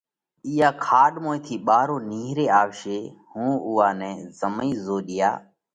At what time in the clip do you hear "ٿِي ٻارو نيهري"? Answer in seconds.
1.45-2.47